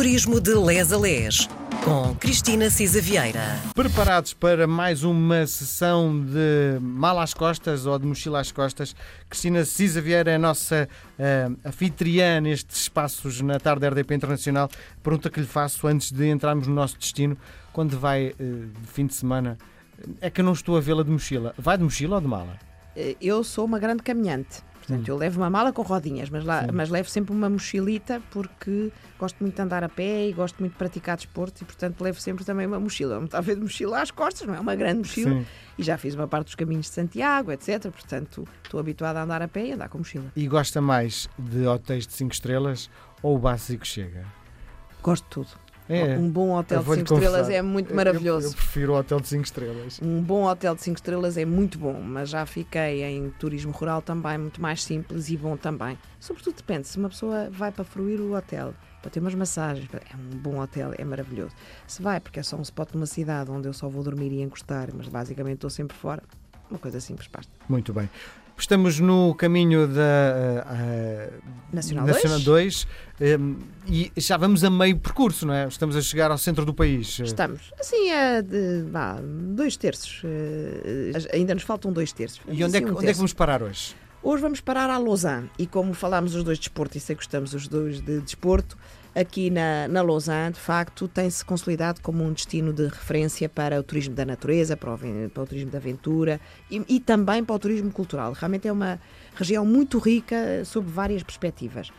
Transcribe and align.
Turismo 0.00 0.40
de 0.40 0.54
Les 0.54 0.94
a 0.94 0.98
Les, 0.98 1.46
com 1.84 2.14
Cristina 2.14 2.70
Cisa 2.70 3.02
Vieira. 3.02 3.60
Preparados 3.74 4.32
para 4.32 4.66
mais 4.66 5.04
uma 5.04 5.46
sessão 5.46 6.24
de 6.24 6.78
mala 6.80 7.22
às 7.22 7.34
costas 7.34 7.84
ou 7.84 7.98
de 7.98 8.06
mochila 8.06 8.40
às 8.40 8.50
costas, 8.50 8.96
Cristina 9.28 9.62
Cisa 9.62 10.00
Vieira 10.00 10.30
é 10.30 10.36
a 10.36 10.38
nossa 10.38 10.88
uh, 11.18 11.54
anfitriã 11.62 12.40
nestes 12.40 12.80
espaços 12.80 13.42
na 13.42 13.60
tarde 13.60 13.82
da 13.82 13.90
RDP 13.90 14.14
Internacional. 14.14 14.70
Pergunta 15.02 15.28
que 15.28 15.38
lhe 15.38 15.46
faço 15.46 15.86
antes 15.86 16.10
de 16.10 16.30
entrarmos 16.30 16.66
no 16.66 16.74
nosso 16.74 16.96
destino, 16.96 17.36
quando 17.70 17.98
vai 17.98 18.28
uh, 18.28 18.34
de 18.80 18.86
fim 18.86 19.04
de 19.04 19.12
semana, 19.12 19.58
é 20.22 20.30
que 20.30 20.40
eu 20.40 20.44
não 20.46 20.54
estou 20.54 20.78
a 20.78 20.80
vê-la 20.80 21.02
de 21.02 21.10
mochila. 21.10 21.54
Vai 21.58 21.76
de 21.76 21.84
mochila 21.84 22.14
ou 22.14 22.22
de 22.22 22.26
mala? 22.26 22.58
Eh, 22.96 23.16
eu 23.20 23.44
sou 23.44 23.66
uma 23.66 23.78
grande 23.78 24.02
caminhante. 24.02 24.62
Portanto, 24.80 25.08
hum. 25.08 25.12
eu 25.12 25.16
levo 25.16 25.40
uma 25.40 25.50
mala 25.50 25.72
com 25.72 25.82
rodinhas, 25.82 26.28
mas, 26.30 26.44
lá, 26.44 26.66
mas 26.72 26.88
levo 26.90 27.08
sempre 27.08 27.32
uma 27.32 27.48
mochilita 27.48 28.20
porque 28.30 28.90
gosto 29.18 29.36
muito 29.40 29.54
de 29.54 29.62
andar 29.62 29.84
a 29.84 29.88
pé 29.88 30.28
e 30.28 30.32
gosto 30.32 30.58
muito 30.58 30.72
de 30.72 30.78
praticar 30.78 31.16
desporto 31.16 31.62
e, 31.62 31.64
portanto, 31.64 32.00
levo 32.00 32.20
sempre 32.20 32.44
também 32.44 32.66
uma 32.66 32.80
mochila. 32.80 33.26
Talvez 33.28 33.58
mochila 33.58 34.00
às 34.00 34.10
costas, 34.10 34.48
não 34.48 34.54
é 34.54 34.60
uma 34.60 34.74
grande 34.74 34.98
mochila. 34.98 35.30
Sim. 35.30 35.46
E 35.78 35.82
já 35.82 35.96
fiz 35.96 36.14
uma 36.14 36.26
parte 36.26 36.46
dos 36.46 36.54
caminhos 36.54 36.86
de 36.86 36.92
Santiago, 36.92 37.52
etc. 37.52 37.90
Portanto, 37.90 38.46
estou 38.64 38.80
habituada 38.80 39.20
a 39.20 39.22
andar 39.22 39.42
a 39.42 39.48
pé 39.48 39.66
e 39.66 39.72
andar 39.72 39.88
com 39.88 39.98
mochila. 39.98 40.32
E 40.34 40.46
gosta 40.46 40.80
mais 40.80 41.28
de 41.38 41.66
hotéis 41.66 42.06
de 42.06 42.14
5 42.14 42.32
estrelas 42.32 42.90
ou 43.22 43.36
o 43.36 43.38
básico 43.38 43.86
chega? 43.86 44.24
Gosto 45.02 45.24
de 45.24 45.30
tudo. 45.30 45.69
É. 45.90 46.16
Um 46.16 46.30
bom 46.30 46.56
hotel 46.56 46.84
de 46.84 46.94
5 46.94 47.14
estrelas 47.14 47.48
é 47.48 47.60
muito 47.60 47.92
maravilhoso. 47.92 48.46
Eu, 48.46 48.50
eu, 48.50 48.56
prefiro 48.56 48.92
o 48.92 48.96
hotel 48.96 49.20
de 49.20 49.26
5 49.26 49.44
estrelas. 49.44 50.00
Um 50.00 50.22
bom 50.22 50.44
hotel 50.44 50.76
de 50.76 50.82
5 50.82 50.96
estrelas 50.96 51.36
é 51.36 51.44
muito 51.44 51.78
bom, 51.78 52.00
mas 52.00 52.28
já 52.28 52.46
fiquei 52.46 53.02
em 53.02 53.28
turismo 53.30 53.72
rural 53.72 54.00
também, 54.00 54.38
muito 54.38 54.62
mais 54.62 54.84
simples 54.84 55.28
e 55.30 55.36
bom 55.36 55.56
também. 55.56 55.98
Sobretudo 56.20 56.54
depende, 56.54 56.86
se 56.86 56.96
uma 56.96 57.08
pessoa 57.08 57.50
vai 57.50 57.72
para 57.72 57.84
fruir 57.84 58.20
o 58.20 58.36
hotel, 58.36 58.72
para 59.02 59.10
ter 59.10 59.18
umas 59.18 59.34
massagens, 59.34 59.88
é 59.92 60.16
um 60.16 60.38
bom 60.38 60.60
hotel, 60.60 60.92
é 60.96 61.04
maravilhoso. 61.04 61.54
Se 61.88 62.00
vai 62.00 62.20
porque 62.20 62.38
é 62.38 62.42
só 62.42 62.56
um 62.56 62.62
spot 62.62 62.94
numa 62.94 63.06
cidade 63.06 63.50
onde 63.50 63.66
eu 63.66 63.72
só 63.72 63.88
vou 63.88 64.04
dormir 64.04 64.30
e 64.30 64.42
encostar, 64.42 64.90
mas 64.94 65.08
basicamente 65.08 65.54
estou 65.54 65.70
sempre 65.70 65.96
fora, 65.96 66.22
uma 66.70 66.78
coisa 66.78 67.00
simples 67.00 67.28
basta. 67.28 67.52
Muito 67.68 67.92
bem. 67.92 68.08
Estamos 68.60 69.00
no 69.00 69.34
caminho 69.34 69.88
da 69.88 70.66
uh, 70.66 71.32
Nacional, 71.72 72.06
Nacional 72.06 72.40
2, 72.40 72.86
2 73.18 73.40
um, 73.40 73.56
e 73.88 74.12
já 74.18 74.36
vamos 74.36 74.62
a 74.62 74.68
meio 74.68 74.98
percurso, 74.98 75.46
não 75.46 75.54
é? 75.54 75.66
Estamos 75.66 75.96
a 75.96 76.02
chegar 76.02 76.30
ao 76.30 76.36
centro 76.36 76.66
do 76.66 76.74
país. 76.74 77.18
Estamos. 77.20 77.72
Assim, 77.80 78.10
é 78.10 78.42
de, 78.42 78.84
dois 79.54 79.78
terços. 79.78 80.22
Uh, 80.22 81.28
ainda 81.32 81.54
nos 81.54 81.62
faltam 81.62 81.90
dois 81.90 82.12
terços. 82.12 82.42
E 82.46 82.62
onde, 82.62 82.62
é 82.62 82.66
assim, 82.66 82.76
é 82.76 82.80
que, 82.82 82.92
um 82.92 82.96
onde 82.98 83.06
é 83.06 83.12
que 83.12 83.16
vamos 83.16 83.32
parar 83.32 83.62
hoje? 83.62 83.94
Hoje 84.22 84.42
vamos 84.42 84.60
parar 84.60 84.90
a 84.90 84.98
Lausanne 84.98 85.50
e 85.58 85.66
como 85.66 85.94
falámos 85.94 86.34
os 86.34 86.44
dois 86.44 86.58
de 86.58 86.64
desporto 86.64 86.98
e 86.98 87.00
sei 87.00 87.16
que 87.16 87.22
gostamos 87.22 87.54
os 87.54 87.66
dois 87.66 88.02
de 88.02 88.20
desporto, 88.20 88.76
aqui 89.14 89.50
na, 89.50 89.88
na 89.88 90.02
Lausanne, 90.02 90.52
de 90.52 90.60
facto, 90.60 91.08
tem-se 91.08 91.44
consolidado 91.44 92.00
como 92.00 92.22
um 92.24 92.32
destino 92.32 92.72
de 92.72 92.84
referência 92.84 93.48
para 93.48 93.78
o 93.78 93.82
turismo 93.82 94.14
da 94.14 94.24
natureza, 94.24 94.76
para 94.76 94.94
o, 94.94 94.98
para 95.30 95.42
o 95.42 95.46
turismo 95.46 95.70
da 95.70 95.78
aventura 95.78 96.40
e, 96.70 96.82
e, 96.88 97.00
também 97.00 97.44
para 97.44 97.56
o 97.56 97.58
turismo 97.58 97.90
cultural. 97.90 98.32
Realmente 98.32 98.68
é 98.68 98.72
uma 98.72 99.00
região 99.34 99.64
muito 99.64 99.98
rica 99.98 100.64
sob 100.64 100.90
várias 100.90 101.22
perspectivas. 101.22 101.90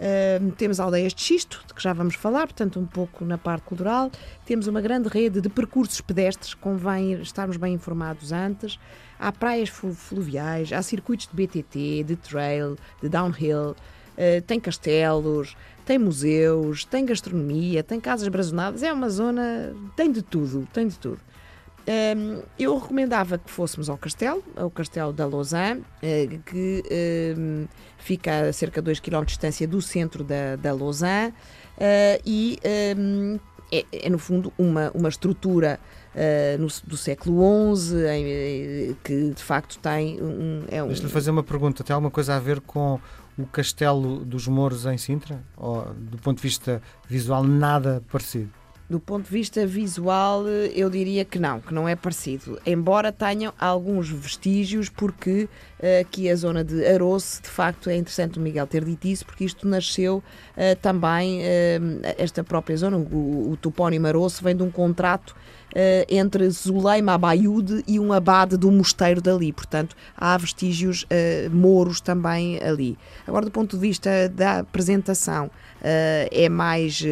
Uh, 0.00 0.50
temos 0.52 0.80
aldeias 0.80 1.12
de 1.12 1.20
xisto, 1.20 1.62
de 1.66 1.74
que 1.74 1.82
já 1.82 1.92
vamos 1.92 2.14
falar, 2.14 2.46
portanto, 2.46 2.80
um 2.80 2.86
pouco 2.86 3.22
na 3.22 3.36
parte 3.36 3.64
cultural. 3.64 4.10
Temos 4.46 4.66
uma 4.66 4.80
grande 4.80 5.10
rede 5.10 5.42
de 5.42 5.48
percursos 5.50 6.00
pedestres, 6.00 6.54
convém 6.54 7.20
estarmos 7.20 7.58
bem 7.58 7.74
informados 7.74 8.32
antes. 8.32 8.78
Há 9.18 9.30
praias 9.30 9.68
fluviais, 9.68 10.72
há 10.72 10.80
circuitos 10.80 11.26
de 11.26 11.34
BTT, 11.34 12.04
de 12.04 12.16
trail, 12.16 12.78
de 13.02 13.10
downhill, 13.10 13.76
uh, 14.20 14.42
tem 14.42 14.60
castelos, 14.60 15.56
tem 15.84 15.98
museus, 15.98 16.84
tem 16.84 17.04
gastronomia, 17.04 17.82
tem 17.82 17.98
casas 17.98 18.28
brazonadas. 18.28 18.82
É 18.82 18.92
uma 18.92 19.08
zona, 19.08 19.74
tem 19.96 20.12
de 20.12 20.22
tudo, 20.22 20.68
tem 20.72 20.86
de 20.86 20.98
tudo. 20.98 21.20
Um, 21.88 21.92
ehm, 21.92 22.42
eu 22.58 22.78
recomendava 22.78 23.38
que 23.38 23.50
fôssemos 23.50 23.88
ao 23.88 23.96
castelo, 23.96 24.44
ao 24.54 24.70
castelo 24.70 25.12
da 25.12 25.26
Lausanne, 25.26 25.80
uh, 25.80 26.38
que 26.44 26.84
um, 27.36 27.62
ehm, 27.62 27.68
fica 27.98 28.48
a 28.48 28.52
cerca 28.52 28.80
de 28.80 28.84
2 28.84 29.00
km 29.00 29.20
de 29.20 29.26
distância 29.26 29.66
do 29.66 29.80
centro 29.80 30.22
da, 30.22 30.56
da 30.56 30.72
Lausanne 30.72 31.30
uh, 31.30 32.22
e 32.24 32.58
um, 32.96 33.34
ehm, 33.34 33.40
é, 33.72 33.84
é, 33.92 34.10
no 34.10 34.18
fundo 34.18 34.52
uma, 34.58 34.90
uma 34.92 35.08
estrutura 35.08 35.78
uh, 36.14 36.60
no, 36.60 36.66
do 36.84 36.96
século 36.96 37.76
XI, 37.76 37.96
em, 38.08 38.24
eh, 38.26 38.94
que 39.04 39.30
de 39.30 39.42
facto 39.42 39.78
tem 39.78 40.20
um. 40.20 40.64
É 40.68 40.82
um... 40.82 40.88
Deixa-lhe 40.88 41.08
fazer 41.08 41.30
uma 41.30 41.42
pergunta: 41.42 41.84
tem 41.84 41.94
alguma 41.94 42.10
coisa 42.10 42.34
a 42.34 42.40
ver 42.40 42.60
com 42.60 42.98
o 43.42 43.46
Castelo 43.46 44.24
dos 44.24 44.46
Mouros 44.46 44.86
em 44.86 44.98
Sintra? 44.98 45.42
Ou 45.56 45.92
do 45.94 46.18
ponto 46.18 46.36
de 46.36 46.42
vista 46.42 46.82
visual, 47.08 47.42
nada 47.44 48.02
parecido? 48.10 48.50
Do 48.90 48.98
ponto 48.98 49.26
de 49.26 49.30
vista 49.30 49.64
visual, 49.64 50.48
eu 50.48 50.90
diria 50.90 51.24
que 51.24 51.38
não, 51.38 51.60
que 51.60 51.72
não 51.72 51.88
é 51.88 51.94
parecido. 51.94 52.60
Embora 52.66 53.12
tenham 53.12 53.54
alguns 53.56 54.10
vestígios, 54.10 54.88
porque 54.88 55.48
uh, 55.78 56.00
aqui 56.00 56.28
a 56.28 56.34
zona 56.34 56.64
de 56.64 56.84
Aroce, 56.84 57.40
de 57.40 57.48
facto, 57.48 57.88
é 57.88 57.94
interessante 57.94 58.40
o 58.40 58.42
Miguel 58.42 58.66
ter 58.66 58.84
dito 58.84 59.06
isso, 59.06 59.24
porque 59.24 59.44
isto 59.44 59.68
nasceu 59.68 60.16
uh, 60.16 60.76
também, 60.82 61.38
uh, 61.38 61.44
esta 62.18 62.42
própria 62.42 62.76
zona, 62.76 62.96
o, 62.96 63.52
o 63.52 63.56
topónimo 63.56 64.08
Aroce, 64.08 64.42
vem 64.42 64.56
de 64.56 64.64
um 64.64 64.72
contrato 64.72 65.36
entre 66.08 66.48
Zuleima 66.50 67.14
Abayude 67.14 67.84
e 67.86 67.98
um 67.98 68.12
abade 68.12 68.56
do 68.56 68.70
mosteiro 68.70 69.20
dali. 69.20 69.52
Portanto, 69.52 69.96
há 70.16 70.36
vestígios 70.36 71.04
uh, 71.04 71.50
mouros 71.50 72.00
também 72.00 72.60
ali. 72.62 72.98
Agora, 73.26 73.44
do 73.44 73.50
ponto 73.50 73.76
de 73.76 73.80
vista 73.80 74.28
da 74.28 74.60
apresentação, 74.60 75.46
uh, 75.46 75.50
é 76.30 76.48
mais 76.48 77.02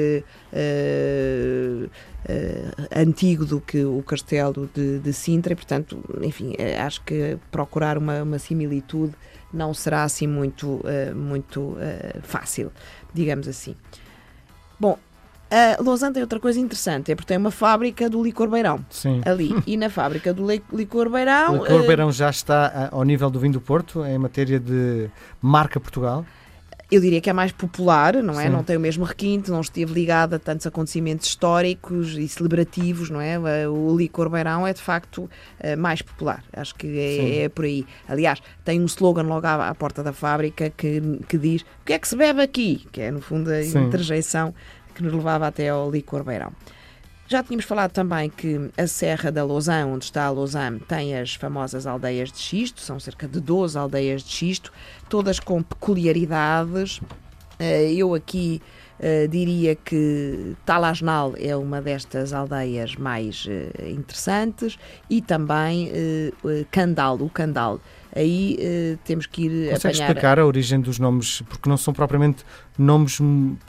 antigo 2.95 3.45
do 3.45 3.61
que 3.61 3.85
o 3.85 4.03
castelo 4.03 4.69
de, 4.75 4.99
de, 4.99 5.13
Sintra 5.13 5.53
e, 5.53 5.57
portanto, 5.57 5.99
enfim, 6.23 6.55
acho 6.85 7.03
que 7.03 7.39
procurar 7.51 7.97
uma, 7.97 8.23
uma 8.23 8.39
similitude 8.39 9.15
não 9.53 9.73
será 9.73 10.03
assim 10.05 10.27
muito, 10.27 10.83
muito 11.15 11.77
fácil, 12.23 12.73
digamos 13.15 13.49
assim. 13.49 13.75
Bom, 14.79 14.99
Uh, 15.51 15.83
Lausanne 15.83 16.13
tem 16.13 16.23
outra 16.23 16.39
coisa 16.39 16.61
interessante, 16.61 17.11
é 17.11 17.15
porque 17.15 17.29
tem 17.29 17.39
uma 17.39 17.51
fábrica 17.51 18.09
do 18.11 18.23
licor 18.23 18.49
beirão 18.49 18.85
Sim. 18.91 19.23
ali. 19.25 19.55
E 19.67 19.77
na 19.77 19.89
fábrica 19.89 20.33
do 20.33 20.47
licor 20.73 21.09
beirão. 21.09 21.53
O 21.53 21.63
licor 21.63 21.81
uh, 21.81 21.87
beirão 21.87 22.13
já 22.13 22.29
está 22.29 22.89
ao 22.93 23.03
nível 23.05 23.31
do 23.31 23.41
vinho 23.41 23.55
do 23.55 23.61
Porto, 23.61 24.05
em 24.05 24.19
matéria 24.19 24.61
de 24.61 25.09
marca 25.41 25.81
Portugal? 25.81 26.25
eu 26.91 27.01
diria 27.01 27.21
que 27.21 27.29
é 27.29 27.33
mais 27.33 27.53
popular, 27.53 28.15
não 28.23 28.41
é? 28.41 28.45
Sim. 28.45 28.49
Não 28.49 28.65
tem 28.65 28.77
o 28.77 28.81
mesmo 28.81 29.05
requinte, 29.05 29.51
não 29.51 29.61
esteve 29.61 29.93
ligado 29.93 30.35
a 30.35 30.39
tantos 30.39 30.67
acontecimentos 30.67 31.29
históricos 31.29 32.17
e 32.17 32.27
celebrativos, 32.27 33.11
não 33.11 33.21
é? 33.21 33.39
O 33.69 33.95
licor 33.95 34.31
beirão 34.31 34.67
é 34.67 34.73
de 34.73 34.81
facto 34.81 35.29
eh, 35.61 35.77
mais 35.77 36.01
popular, 36.01 36.43
acho 36.53 36.75
que 36.75 36.87
é, 36.99 37.43
é, 37.43 37.49
por 37.49 37.67
aí. 37.67 37.85
Aliás, 38.09 38.41
tem 38.65 38.81
um 38.81 38.87
slogan 38.87 39.25
logo 39.25 39.47
à, 39.47 39.69
à, 39.69 39.75
porta 39.75 40.03
da 40.03 40.15
fábrica 40.15 40.71
que, 40.71 41.01
que 41.29 41.37
diz: 41.37 41.63
O 41.63 41.85
que 41.85 41.93
é 41.93 41.99
que 41.99 42.09
se 42.09 42.17
bebe 42.17 42.41
aqui? 42.41 42.87
Que 42.91 43.03
é, 43.03 43.11
no 43.11 43.21
fundo, 43.21 43.51
a 43.51 43.63
Sim. 43.63 43.85
interjeição 43.85 44.55
que 44.99 45.05
nos 45.05 45.13
levava 45.13 45.47
até 45.47 45.69
ao 45.69 45.91
licor 45.91 46.25
beirão. 46.25 46.53
Já 47.29 47.43
tínhamos 47.43 47.67
falado 47.67 47.93
também 47.93 48.31
que 48.31 48.71
a 48.77 48.87
Serra 48.87 49.31
da 49.31 49.45
Lausanne, 49.45 49.91
onde 49.93 50.07
está 50.07 50.25
a 50.25 50.31
Lausanne, 50.31 50.81
tem 50.81 51.15
as 51.15 51.35
famosas 51.35 51.87
aldeias 51.87 52.33
de 52.33 52.39
xisto, 52.39 52.81
são 52.81 52.99
cerca 52.99 53.29
de 53.29 53.39
12 53.39 53.79
aldeias 53.79 54.23
de 54.23 54.31
xisto, 54.31 54.73
todas 55.09 55.39
com 55.39 55.63
peculiaridades. 55.63 57.01
Eh, 57.59 57.93
eu 57.93 58.15
aqui 58.15 58.63
uh, 58.99 59.29
diria 59.29 59.75
que 59.77 60.57
Talasnal 60.65 61.35
é 61.37 61.55
uma 61.55 61.83
destas 61.83 62.33
aldeias 62.33 62.97
mais 62.97 63.45
uh, 63.45 63.89
interessantes 63.89 64.79
e 65.11 65.21
também 65.21 65.93
Candal, 66.71 67.17
o 67.17 67.29
Candal 67.29 67.79
aí 68.19 68.59
uh, 68.59 68.99
temos 69.05 69.27
que 69.27 69.43
ir 69.43 69.71
Consegue 69.71 69.77
apanhar... 69.77 70.09
explicar 70.09 70.39
a 70.39 70.47
origem 70.47 70.81
dos 70.81 70.99
nomes, 70.99 71.43
porque 71.43 71.69
não 71.69 71.77
são 71.77 71.95
propriamente 71.95 72.45
nomes 72.77 73.19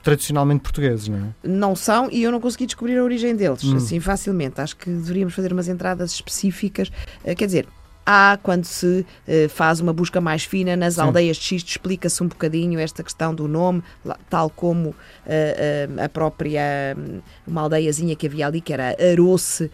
tradicionalmente 0.03 0.61
portugueses, 0.61 1.07
não 1.07 1.17
é? 1.17 1.47
Não 1.47 1.75
são, 1.75 2.09
e 2.11 2.23
eu 2.23 2.31
não 2.31 2.39
consegui 2.39 2.65
descobrir 2.65 2.97
a 2.97 3.03
origem 3.03 3.35
deles, 3.35 3.63
hum. 3.63 3.75
assim, 3.75 3.99
facilmente. 3.99 4.59
Acho 4.59 4.75
que 4.75 4.89
deveríamos 4.89 5.33
fazer 5.33 5.53
umas 5.53 5.67
entradas 5.67 6.11
específicas. 6.11 6.89
Uh, 7.23 7.35
quer 7.35 7.45
dizer, 7.45 7.67
há 8.09 8.39
quando 8.41 8.65
se 8.65 9.05
uh, 9.27 9.49
faz 9.49 9.79
uma 9.79 9.93
busca 9.93 10.19
mais 10.19 10.43
fina 10.43 10.75
nas 10.75 10.95
Sim. 10.95 11.01
aldeias 11.01 11.37
de 11.37 11.43
xisto, 11.43 11.67
explica-se 11.67 12.23
um 12.23 12.27
bocadinho 12.27 12.79
esta 12.79 13.03
questão 13.03 13.35
do 13.35 13.47
nome, 13.47 13.83
tal 14.27 14.49
como 14.49 14.89
uh, 14.89 14.93
uh, 14.95 16.03
a 16.03 16.09
própria 16.09 16.95
um, 16.97 17.21
uma 17.45 17.61
aldeiazinha 17.61 18.15
que 18.15 18.25
havia 18.25 18.47
ali, 18.47 18.61
que 18.61 18.73
era 18.73 18.95
Aroce, 19.11 19.69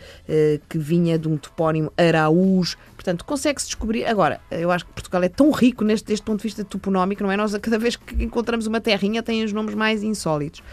que 0.67 0.77
vinha 0.77 1.17
de 1.17 1.27
um 1.29 1.37
topónimo 1.37 1.91
Araújo, 1.97 2.77
Portanto, 3.05 3.23
consegue-se 3.23 3.67
descobrir. 3.67 4.03
Agora, 4.05 4.41
eu 4.49 4.71
acho 4.71 4.83
que 4.83 4.91
Portugal 4.91 5.21
é 5.21 5.29
tão 5.29 5.51
rico 5.51 5.83
neste, 5.83 6.07
deste 6.07 6.25
ponto 6.25 6.39
de 6.39 6.43
vista 6.43 6.65
toponómico, 6.65 7.21
não 7.21 7.31
é? 7.31 7.37
Nós, 7.37 7.55
cada 7.59 7.77
vez 7.77 7.95
que 7.95 8.23
encontramos 8.23 8.65
uma 8.65 8.81
terrinha, 8.81 9.21
tem 9.21 9.43
os 9.43 9.53
nomes 9.53 9.75
mais 9.75 10.01
insólitos. 10.01 10.63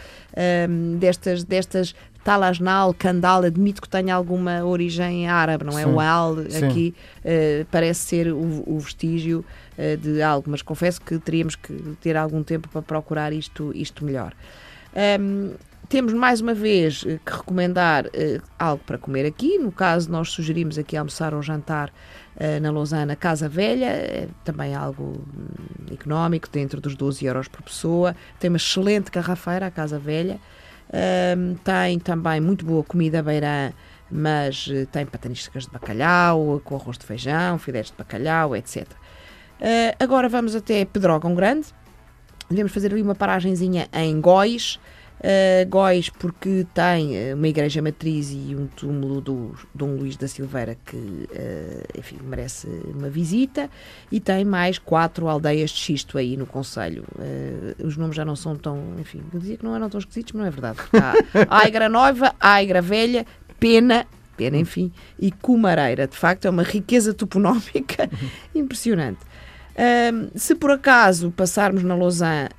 Um, 0.67 0.97
destas, 0.97 1.43
destas 1.43 1.93
Talasnal, 2.23 2.93
Candal, 2.93 3.43
admito 3.43 3.81
que 3.81 3.89
tenha 3.89 4.15
alguma 4.15 4.63
origem 4.63 5.27
árabe, 5.27 5.65
não 5.65 5.77
é? 5.77 5.83
Sim, 5.83 5.91
o 5.91 5.99
Al 5.99 6.37
aqui 6.39 6.95
uh, 7.19 7.65
parece 7.69 8.01
ser 8.01 8.31
o, 8.31 8.63
o 8.65 8.79
vestígio 8.79 9.43
uh, 9.77 9.97
de 9.97 10.21
algo, 10.21 10.49
mas 10.49 10.61
confesso 10.61 11.01
que 11.01 11.19
teríamos 11.19 11.55
que 11.55 11.73
ter 12.01 12.15
algum 12.15 12.41
tempo 12.41 12.69
para 12.69 12.81
procurar 12.81 13.33
isto, 13.33 13.71
isto 13.75 14.05
melhor. 14.05 14.33
Um, 15.19 15.51
temos 15.89 16.13
mais 16.13 16.41
uma 16.41 16.53
vez 16.53 17.03
eh, 17.05 17.19
que 17.23 17.31
recomendar 17.31 18.07
uh, 18.07 18.41
algo 18.57 18.83
para 18.83 18.97
comer 18.97 19.25
aqui. 19.25 19.57
No 19.59 19.71
caso, 19.71 20.09
nós 20.09 20.29
sugerimos 20.29 20.77
aqui 20.77 20.97
almoçar 20.97 21.33
ou 21.33 21.41
jantar 21.41 21.89
uh, 21.89 22.59
na 22.61 22.71
Lousana 22.71 23.15
Casa 23.15 23.47
Velha, 23.49 23.85
é 23.85 24.27
também 24.43 24.73
algo 24.73 25.03
hum, 25.03 25.93
económico, 25.93 26.49
dentro 26.51 26.81
dos 26.81 26.95
12 26.95 27.25
euros 27.25 27.47
por 27.47 27.61
pessoa. 27.61 28.15
Tem 28.39 28.49
uma 28.49 28.57
excelente 28.57 29.11
garrafeira, 29.11 29.67
a 29.67 29.71
Casa 29.71 29.99
Velha. 29.99 30.39
Uh, 30.89 31.55
tem 31.63 31.99
também 31.99 32.39
muito 32.39 32.65
boa 32.65 32.83
comida 32.83 33.23
beirã, 33.23 33.71
mas 34.11 34.69
tem 34.91 35.05
pataniscas 35.05 35.65
de 35.65 35.71
bacalhau, 35.71 36.61
com 36.63 36.75
arroz 36.75 36.97
de 36.97 37.05
feijão, 37.05 37.57
filés 37.57 37.87
de 37.87 37.93
bacalhau, 37.97 38.55
etc. 38.55 38.87
agora 39.99 40.29
vamos 40.29 40.55
até 40.55 40.85
Pedrógão 40.85 41.33
Grande. 41.33 41.67
Devemos 42.47 42.71
fazer 42.71 42.91
ali 42.91 43.01
uma 43.01 43.15
paragenzinha 43.15 43.87
em 43.91 44.21
Góis, 44.21 44.79
Uh, 45.23 45.65
Góis, 45.69 46.09
porque 46.09 46.67
tem 46.73 47.15
eh, 47.15 47.33
uma 47.33 47.47
igreja 47.47 47.81
matriz 47.81 48.29
e 48.29 48.53
um 48.53 48.67
túmulo 48.67 49.21
do 49.21 49.55
Dom 49.73 49.95
Luís 49.95 50.17
da 50.17 50.27
Silveira 50.27 50.75
que, 50.85 50.97
uh, 50.97 51.97
enfim, 51.97 52.17
merece 52.21 52.67
uma 52.93 53.09
visita, 53.09 53.69
e 54.11 54.19
tem 54.19 54.43
mais 54.43 54.77
quatro 54.77 55.29
aldeias 55.29 55.69
de 55.69 55.77
xisto 55.77 56.17
aí 56.17 56.35
no 56.35 56.45
Conselho. 56.45 57.05
Uh, 57.15 57.87
os 57.87 57.95
nomes 57.95 58.17
já 58.17 58.25
não 58.25 58.35
são 58.35 58.57
tão, 58.57 58.95
enfim, 58.99 59.21
eu 59.33 59.39
dizia 59.39 59.55
que 59.55 59.63
não 59.63 59.73
eram 59.73 59.89
tão 59.89 59.97
esquisitos, 59.97 60.33
mas 60.33 60.41
não 60.41 60.47
é 60.47 60.51
verdade. 60.51 60.79
Há 61.49 61.57
Aigra 61.63 61.87
Nova, 61.87 62.35
Aigra 62.37 62.81
Velha, 62.81 63.25
Pena, 63.57 64.05
Pena, 64.35 64.57
enfim, 64.57 64.91
e 65.17 65.31
Cumareira. 65.31 66.05
De 66.05 66.17
facto, 66.17 66.47
é 66.47 66.49
uma 66.49 66.63
riqueza 66.63 67.13
toponómica 67.13 68.09
impressionante. 68.53 69.19
se 70.35 70.53
por 70.53 70.71
acaso 70.71 71.31
passarmos 71.31 71.81
na 71.81 71.95
Lausanne 71.95 72.49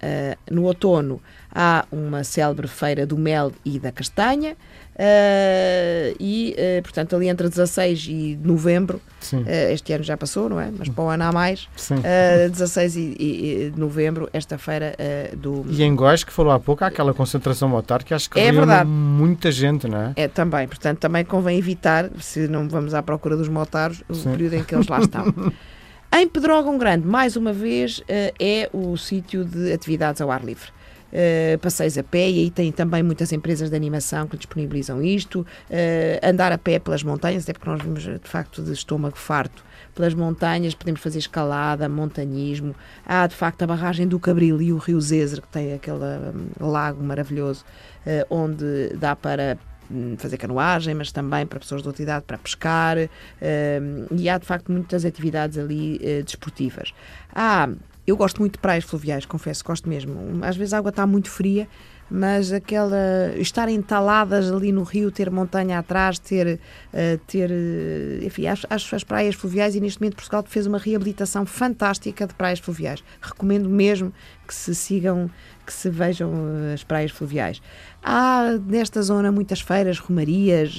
no 0.50 0.64
outono, 0.64 1.20
há 1.54 1.84
uma 1.92 2.24
célebre 2.24 2.66
feira 2.66 3.06
do 3.06 3.16
mel 3.16 3.52
e 3.64 3.78
da 3.78 3.92
castanha. 3.92 4.56
Uh, 4.94 6.14
e, 6.20 6.54
uh, 6.56 6.82
portanto, 6.82 7.16
ali 7.16 7.28
entre 7.28 7.48
16 7.48 8.06
e 8.08 8.38
novembro, 8.40 9.00
uh, 9.32 9.72
este 9.72 9.92
ano 9.92 10.04
já 10.04 10.16
passou, 10.16 10.48
não 10.48 10.60
é? 10.60 10.70
Mas 10.76 10.88
para 10.88 11.04
o 11.04 11.08
ano 11.08 11.24
há 11.24 11.32
mais, 11.32 11.68
uh, 11.90 12.48
16 12.48 12.96
e, 12.96 13.00
e, 13.00 13.04
e, 13.24 13.72
novembro, 13.76 14.28
esta 14.32 14.56
feira 14.56 14.94
do. 15.36 15.66
E 15.68 15.82
em 15.82 15.96
Góis, 15.96 16.22
que 16.22 16.32
falou 16.32 16.52
há 16.52 16.60
pouco, 16.60 16.84
há 16.84 16.88
aquela 16.88 17.12
concentração 17.12 17.68
motar 17.68 18.04
que 18.04 18.14
acho 18.14 18.30
que 18.30 18.38
é 18.38 18.52
verdade. 18.52 18.88
muita 18.88 19.50
gente, 19.50 19.88
não 19.88 19.98
é? 19.98 20.12
É 20.14 20.28
também, 20.28 20.68
portanto, 20.68 20.98
também 20.98 21.24
convém 21.24 21.58
evitar, 21.58 22.08
se 22.20 22.46
não 22.46 22.68
vamos 22.68 22.94
à 22.94 23.02
procura 23.02 23.36
dos 23.36 23.48
motaros, 23.48 24.02
o 24.08 24.14
Sim. 24.14 24.30
período 24.30 24.54
em 24.54 24.64
que 24.64 24.76
eles 24.76 24.86
lá 24.86 25.00
estão. 25.00 25.24
em 26.16 26.28
Pedrógão 26.28 26.78
Grande, 26.78 27.04
mais 27.04 27.34
uma 27.34 27.52
vez, 27.52 28.00
é 28.08 28.70
o 28.72 28.96
sítio 28.96 29.44
de 29.44 29.72
atividades 29.72 30.20
ao 30.20 30.30
ar 30.30 30.44
livre 30.44 30.73
uh, 31.14 31.58
passeios 31.58 31.96
a 31.96 32.02
pé, 32.02 32.30
e 32.30 32.40
aí 32.40 32.50
tem 32.50 32.72
também 32.72 33.02
muitas 33.02 33.32
empresas 33.32 33.70
de 33.70 33.76
animação 33.76 34.26
que 34.26 34.36
disponibilizam 34.36 35.02
isto, 35.02 35.40
uh, 35.40 36.26
andar 36.28 36.52
a 36.52 36.58
pé 36.58 36.78
pelas 36.78 37.02
montanhas, 37.02 37.44
até 37.44 37.52
porque 37.52 37.70
nós 37.70 37.80
vimos 37.80 38.02
de 38.02 38.28
facto 38.28 38.62
de 38.62 38.72
estômago 38.72 39.16
farto 39.16 39.64
pelas 39.94 40.12
montanhas, 40.12 40.74
podemos 40.74 41.00
fazer 41.00 41.20
escalada, 41.20 41.88
montanhismo. 41.88 42.74
Há 43.06 43.26
de 43.26 43.34
facto 43.34 43.62
a 43.62 43.66
barragem 43.66 44.08
do 44.08 44.18
Cabril 44.18 44.60
e 44.60 44.72
o 44.72 44.78
Rio 44.78 45.00
Zezer, 45.00 45.40
que 45.40 45.48
tem 45.48 45.72
aquele 45.72 46.04
um, 46.60 46.68
lago 46.68 47.02
maravilhoso, 47.02 47.64
uh, 48.04 48.26
onde 48.28 48.88
dá 48.96 49.14
para 49.14 49.56
hum, 49.88 50.16
fazer 50.18 50.36
canoagem, 50.36 50.94
mas 50.94 51.12
também 51.12 51.46
para 51.46 51.60
pessoas 51.60 51.82
de 51.82 51.88
outra 51.88 52.02
idade 52.02 52.24
para 52.26 52.38
pescar, 52.38 52.98
uh, 52.98 53.08
e 54.10 54.28
há 54.28 54.36
de 54.36 54.46
facto 54.46 54.72
muitas 54.72 55.04
atividades 55.04 55.56
ali 55.56 56.00
desportivas. 56.24 56.92
Há 57.32 57.68
eu 58.06 58.16
gosto 58.16 58.40
muito 58.40 58.54
de 58.54 58.58
praias 58.58 58.84
fluviais, 58.84 59.24
confesso, 59.24 59.64
gosto 59.64 59.88
mesmo. 59.88 60.44
Às 60.44 60.56
vezes 60.56 60.74
a 60.74 60.78
água 60.78 60.90
está 60.90 61.06
muito 61.06 61.30
fria, 61.30 61.68
mas 62.10 62.52
aquela 62.52 63.34
estar 63.36 63.68
entaladas 63.68 64.50
ali 64.50 64.70
no 64.72 64.82
rio, 64.82 65.10
ter 65.10 65.30
montanha 65.30 65.78
atrás, 65.78 66.18
ter, 66.18 66.60
uh, 66.92 67.18
ter 67.26 67.50
uh, 67.50 68.24
enfim, 68.24 68.46
acho, 68.46 68.66
as 68.94 69.04
praias 69.04 69.34
fluviais 69.34 69.74
e 69.74 69.80
neste 69.80 70.00
momento 70.00 70.16
Portugal 70.16 70.44
fez 70.46 70.66
uma 70.66 70.78
reabilitação 70.78 71.46
fantástica 71.46 72.26
de 72.26 72.34
praias 72.34 72.58
fluviais. 72.58 73.02
Recomendo 73.20 73.68
mesmo 73.68 74.12
que 74.46 74.54
se 74.54 74.74
sigam, 74.74 75.30
que 75.64 75.72
se 75.72 75.88
vejam 75.88 76.30
uh, 76.30 76.74
as 76.74 76.84
praias 76.84 77.10
fluviais. 77.10 77.62
Há 78.02 78.58
nesta 78.66 79.00
zona 79.00 79.32
muitas 79.32 79.62
feiras, 79.62 79.98
romarias, 79.98 80.78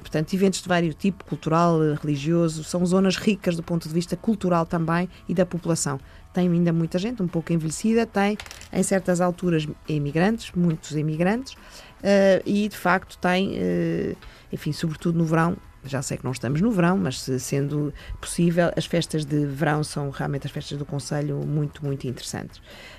portanto, 0.00 0.34
eventos 0.34 0.60
de 0.60 0.68
vários 0.68 0.96
tipo, 0.96 1.24
cultural, 1.24 1.78
religioso, 2.02 2.64
são 2.64 2.84
zonas 2.84 3.16
ricas 3.16 3.54
do 3.54 3.62
ponto 3.62 3.86
de 3.86 3.94
vista 3.94 4.16
cultural 4.16 4.66
também 4.66 5.08
e 5.28 5.34
da 5.34 5.46
população 5.46 6.00
tem 6.32 6.48
ainda 6.48 6.72
muita 6.72 6.98
gente, 6.98 7.22
um 7.22 7.28
pouco 7.28 7.52
envelhecida, 7.52 8.06
tem 8.06 8.36
em 8.72 8.82
certas 8.82 9.20
alturas 9.20 9.66
imigrantes, 9.88 10.52
muitos 10.54 10.92
imigrantes, 10.92 11.54
uh, 11.54 12.42
e 12.46 12.68
de 12.68 12.76
facto 12.76 13.18
tem, 13.18 13.58
uh, 13.58 14.16
enfim, 14.52 14.72
sobretudo 14.72 15.18
no 15.18 15.24
verão, 15.24 15.56
já 15.84 16.02
sei 16.02 16.16
que 16.16 16.24
não 16.24 16.32
estamos 16.32 16.60
no 16.60 16.70
verão, 16.70 16.96
mas 16.96 17.20
sendo 17.20 17.92
possível, 18.20 18.70
as 18.76 18.86
festas 18.86 19.24
de 19.24 19.46
verão 19.46 19.82
são 19.82 20.10
realmente 20.10 20.46
as 20.46 20.52
festas 20.52 20.78
do 20.78 20.84
Conselho 20.84 21.38
muito, 21.46 21.84
muito 21.84 22.06
interessantes. 22.06 22.58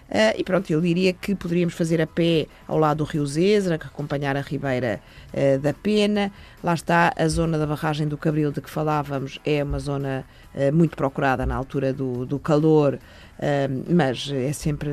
Uh, 0.09 0.35
e 0.37 0.43
pronto, 0.43 0.69
eu 0.69 0.81
diria 0.81 1.13
que 1.13 1.33
poderíamos 1.33 1.73
fazer 1.73 2.01
a 2.01 2.07
pé 2.07 2.47
ao 2.67 2.77
lado 2.77 2.97
do 2.97 3.03
Rio 3.05 3.25
Zezra, 3.25 3.75
acompanhar 3.75 4.35
a 4.35 4.41
Ribeira 4.41 4.99
uh, 5.33 5.59
da 5.59 5.73
Pena. 5.73 6.31
Lá 6.61 6.73
está 6.73 7.13
a 7.15 7.27
zona 7.29 7.57
da 7.57 7.65
barragem 7.65 8.07
do 8.07 8.17
Cabril 8.17 8.51
de 8.51 8.59
que 8.59 8.69
falávamos, 8.69 9.39
é 9.45 9.63
uma 9.63 9.79
zona 9.79 10.25
uh, 10.53 10.75
muito 10.75 10.97
procurada 10.97 11.45
na 11.45 11.55
altura 11.55 11.93
do, 11.93 12.25
do 12.25 12.37
calor 12.37 12.99
mas 13.89 14.31
é 14.31 14.53
sempre, 14.53 14.91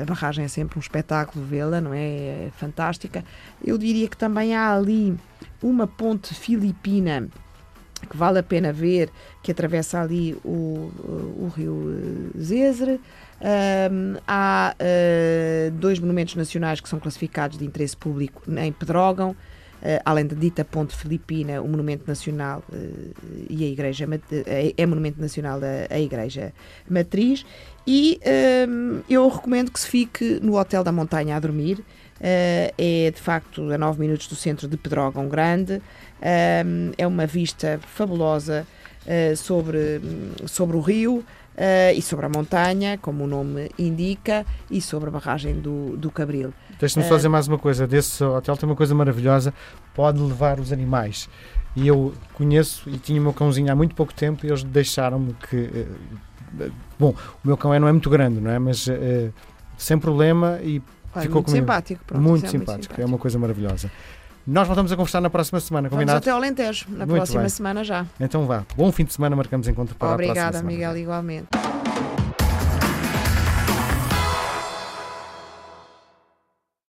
a 0.00 0.04
barragem 0.04 0.44
é 0.44 0.48
sempre 0.48 0.78
um 0.78 0.80
espetáculo 0.80 1.44
vê-la, 1.44 1.80
não 1.80 1.92
é? 1.92 1.98
É 2.00 2.50
fantástica. 2.56 3.24
Eu 3.64 3.76
diria 3.76 4.08
que 4.08 4.16
também 4.16 4.54
há 4.54 4.74
ali 4.74 5.16
uma 5.62 5.86
ponte 5.86 6.34
filipina 6.34 7.28
que 8.08 8.16
vale 8.16 8.38
a 8.38 8.42
pena 8.42 8.72
ver, 8.72 9.10
que 9.42 9.50
atravessa 9.50 10.00
ali 10.00 10.34
o, 10.44 10.90
o 11.38 11.52
rio 11.54 12.32
Zezre. 12.38 13.00
Há 14.26 14.74
uh, 14.74 15.70
dois 15.72 15.98
monumentos 15.98 16.34
nacionais 16.34 16.80
que 16.80 16.88
são 16.88 16.98
classificados 16.98 17.58
de 17.58 17.64
interesse 17.64 17.96
público 17.96 18.42
em 18.50 18.72
Pedrógão, 18.72 19.36
além 20.04 20.26
da 20.26 20.36
dita 20.36 20.64
Ponte 20.64 20.94
Filipina, 20.94 21.60
o 21.60 21.68
Monumento 21.68 22.04
Nacional 22.06 22.62
uh, 22.70 23.14
e 23.48 23.64
a 23.64 23.68
Igreja 23.68 24.06
é, 24.46 24.74
é 24.76 24.86
Monumento 24.86 25.20
Nacional 25.20 25.58
da 25.58 25.86
a 25.88 25.98
Igreja 25.98 26.52
Matriz. 26.88 27.44
E 27.86 28.20
um, 28.68 29.00
eu 29.08 29.26
recomendo 29.28 29.70
que 29.70 29.80
se 29.80 29.88
fique 29.88 30.38
no 30.42 30.58
Hotel 30.58 30.84
da 30.84 30.92
Montanha 30.92 31.36
a 31.36 31.40
dormir. 31.40 31.78
Uh, 32.20 32.68
é 32.76 33.10
de 33.10 33.20
facto 33.20 33.70
a 33.72 33.78
9 33.78 33.98
minutos 33.98 34.26
do 34.26 34.36
centro 34.36 34.68
de 34.68 34.76
Pedrógão 34.76 35.28
Grande. 35.28 35.80
Um, 36.20 36.92
é 36.98 37.06
uma 37.06 37.26
vista 37.26 37.80
fabulosa 37.86 38.66
sobre, 39.34 40.00
sobre 40.46 40.76
o 40.76 40.80
rio. 40.80 41.24
Uh, 41.60 41.92
e 41.94 42.00
sobre 42.00 42.24
a 42.24 42.28
montanha, 42.30 42.96
como 42.96 43.24
o 43.24 43.26
nome 43.26 43.70
indica, 43.78 44.46
e 44.70 44.80
sobre 44.80 45.10
a 45.10 45.12
barragem 45.12 45.60
do, 45.60 45.94
do 45.94 46.10
Cabril. 46.10 46.54
Deixa-me 46.78 47.04
só 47.06 47.16
dizer 47.16 47.28
mais 47.28 47.46
uma 47.48 47.58
coisa: 47.58 47.86
desse 47.86 48.24
hotel 48.24 48.56
tem 48.56 48.66
uma 48.66 48.74
coisa 48.74 48.94
maravilhosa, 48.94 49.52
pode 49.94 50.18
levar 50.18 50.58
os 50.58 50.72
animais. 50.72 51.28
E 51.76 51.86
eu 51.86 52.14
conheço 52.32 52.88
e 52.88 52.96
tinha 52.96 53.20
o 53.20 53.22
meu 53.22 53.34
cãozinho 53.34 53.70
há 53.70 53.76
muito 53.76 53.94
pouco 53.94 54.14
tempo 54.14 54.46
e 54.46 54.48
eles 54.48 54.64
deixaram-me 54.64 55.34
que. 55.34 55.56
Uh, 55.56 56.72
bom, 56.98 57.10
o 57.44 57.46
meu 57.46 57.58
cão 57.58 57.74
é, 57.74 57.78
não 57.78 57.88
é 57.88 57.92
muito 57.92 58.08
grande, 58.08 58.40
não 58.40 58.50
é? 58.50 58.58
Mas 58.58 58.88
sem 59.76 59.98
problema 59.98 60.58
e 60.62 60.82
Olha, 61.14 61.22
ficou 61.22 61.34
muito 61.36 61.46
comigo. 61.46 61.62
Simpático, 61.62 62.04
pronto, 62.06 62.22
muito, 62.22 62.46
é 62.46 62.48
simpático, 62.48 62.70
muito 62.70 62.82
simpático, 62.84 63.00
é 63.02 63.04
uma 63.04 63.18
coisa 63.18 63.38
maravilhosa. 63.38 63.90
Nós 64.46 64.66
voltamos 64.66 64.90
a 64.90 64.96
conversar 64.96 65.20
na 65.20 65.30
próxima 65.30 65.60
semana, 65.60 65.88
combinado? 65.88 66.12
Vamos 66.16 66.22
até 66.26 66.30
ao 66.30 66.36
Alentejo, 66.38 66.86
na 66.90 67.06
muito 67.06 67.16
próxima 67.18 67.40
bem. 67.40 67.48
semana 67.48 67.84
já. 67.84 68.06
Então 68.18 68.46
vá. 68.46 68.64
Bom 68.76 68.90
fim 68.90 69.04
de 69.04 69.12
semana, 69.12 69.36
marcamos 69.36 69.68
encontro 69.68 69.94
para 69.94 70.14
Obrigada, 70.14 70.40
a 70.40 70.50
próxima 70.50 70.70
semana. 70.70 70.88
Miguel, 70.92 71.02
igualmente. 71.02 71.48